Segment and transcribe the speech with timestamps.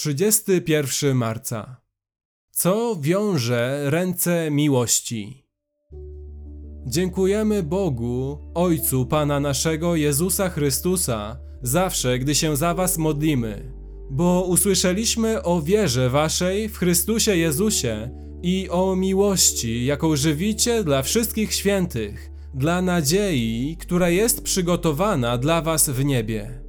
[0.00, 1.76] 31 marca.
[2.50, 5.46] Co wiąże ręce miłości?
[6.86, 13.72] Dziękujemy Bogu, Ojcu Pana naszego Jezusa Chrystusa, zawsze, gdy się za Was modlimy,
[14.10, 18.10] bo usłyszeliśmy o wierze Waszej w Chrystusie Jezusie
[18.42, 25.90] i o miłości, jaką żywicie dla wszystkich świętych, dla nadziei, która jest przygotowana dla Was
[25.90, 26.64] w niebie.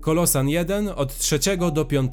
[0.00, 1.38] Kolosan 1 od 3
[1.72, 2.12] do 5.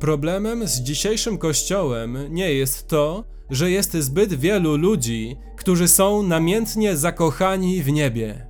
[0.00, 6.96] Problemem z dzisiejszym kościołem nie jest to, że jest zbyt wielu ludzi, którzy są namiętnie
[6.96, 8.46] zakochani w niebie.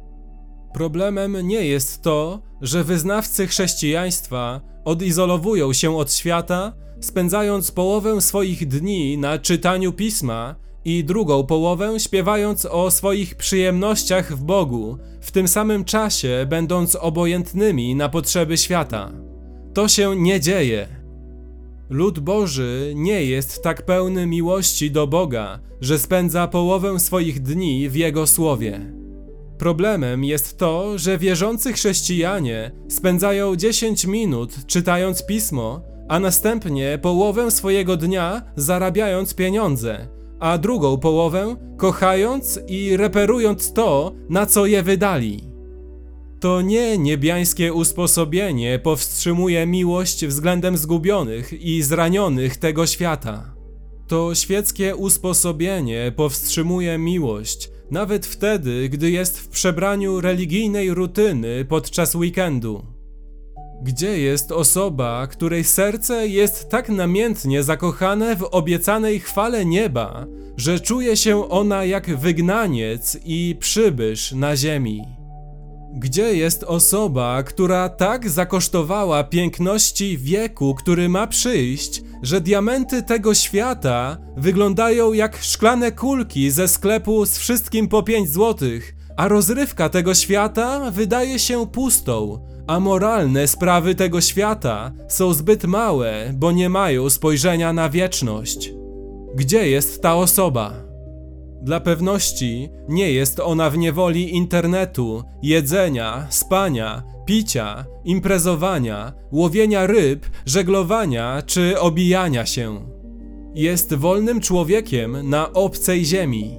[0.74, 9.18] Problemem nie jest to, że wyznawcy chrześcijaństwa odizolowują się od świata, spędzając połowę swoich dni
[9.18, 15.84] na czytaniu pisma i drugą połowę śpiewając o swoich przyjemnościach w Bogu, w tym samym
[15.84, 19.12] czasie będąc obojętnymi na potrzeby świata.
[19.74, 20.99] To się nie dzieje.
[21.90, 27.94] Lud Boży nie jest tak pełny miłości do Boga, że spędza połowę swoich dni w
[27.94, 28.92] Jego słowie.
[29.58, 37.96] Problemem jest to, że wierzący chrześcijanie spędzają 10 minut czytając pismo, a następnie połowę swojego
[37.96, 40.08] dnia zarabiając pieniądze,
[40.40, 45.49] a drugą połowę kochając i reperując to, na co je wydali.
[46.40, 53.54] To nie niebiańskie usposobienie powstrzymuje miłość względem zgubionych i zranionych tego świata.
[54.08, 62.86] To świeckie usposobienie powstrzymuje miłość nawet wtedy, gdy jest w przebraniu religijnej rutyny podczas weekendu.
[63.82, 70.26] Gdzie jest osoba, której serce jest tak namiętnie zakochane w obiecanej chwale nieba,
[70.56, 75.19] że czuje się ona jak wygnaniec i przybysz na ziemi?
[75.92, 84.18] Gdzie jest osoba, która tak zakosztowała piękności wieku, który ma przyjść, że diamenty tego świata
[84.36, 90.90] wyglądają jak szklane kulki ze sklepu z wszystkim po 5 złotych, a rozrywka tego świata
[90.90, 97.72] wydaje się pustą, a moralne sprawy tego świata są zbyt małe, bo nie mają spojrzenia
[97.72, 98.72] na wieczność.
[99.34, 100.89] Gdzie jest ta osoba?
[101.62, 111.42] Dla pewności nie jest ona w niewoli internetu, jedzenia, spania, picia, imprezowania, łowienia ryb, żeglowania
[111.46, 112.90] czy obijania się.
[113.54, 116.58] Jest wolnym człowiekiem na obcej ziemi.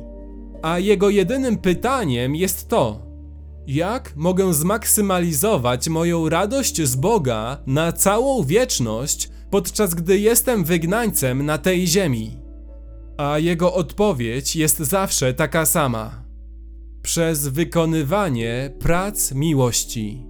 [0.62, 3.12] A jego jedynym pytaniem jest to:
[3.68, 11.58] jak mogę zmaksymalizować moją radość z Boga na całą wieczność, podczas gdy jestem wygnańcem na
[11.58, 12.41] tej ziemi?
[13.18, 16.24] A jego odpowiedź jest zawsze taka sama:
[17.02, 20.26] przez wykonywanie prac miłości,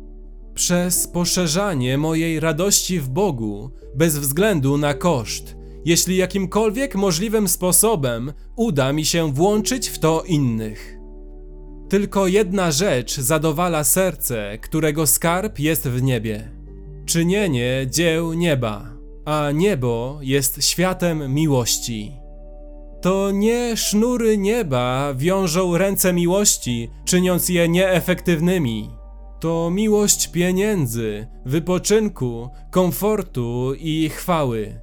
[0.54, 5.56] przez poszerzanie mojej radości w Bogu bez względu na koszt,
[5.86, 10.98] jeśli jakimkolwiek możliwym sposobem uda mi się włączyć w to innych.
[11.90, 16.52] Tylko jedna rzecz zadowala serce, którego skarb jest w niebie:
[17.06, 18.90] czynienie dzieł nieba,
[19.26, 22.21] a niebo jest światem miłości.
[23.02, 28.90] To nie sznury nieba wiążą ręce miłości, czyniąc je nieefektywnymi.
[29.40, 34.82] To miłość pieniędzy, wypoczynku, komfortu i chwały.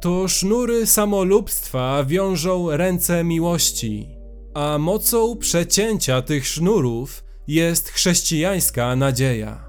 [0.00, 4.08] To sznury samolubstwa wiążą ręce miłości,
[4.54, 9.68] a mocą przecięcia tych sznurów jest chrześcijańska nadzieja.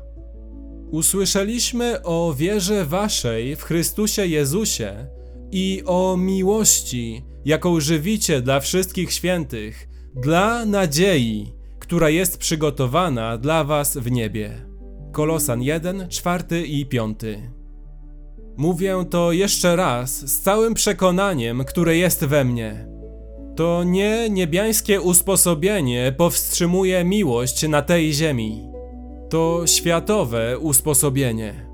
[0.92, 5.08] Usłyszeliśmy o wierze waszej w Chrystusie Jezusie
[5.52, 13.98] i o miłości, jaką żywicie dla wszystkich świętych, dla nadziei, która jest przygotowana dla was
[13.98, 14.66] w niebie.
[15.12, 17.20] Kolosan 1, 4 i 5.
[18.58, 22.88] Mówię to jeszcze raz z całym przekonaniem, które jest we mnie.
[23.56, 28.70] To nie niebiańskie usposobienie powstrzymuje miłość na tej ziemi.
[29.30, 31.70] To światowe usposobienie.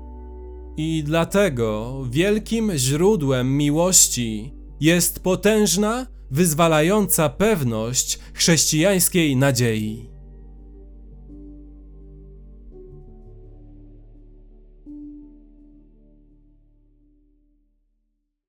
[0.76, 10.10] I dlatego wielkim źródłem miłości jest potężna, wyzwalająca pewność chrześcijańskiej nadziei.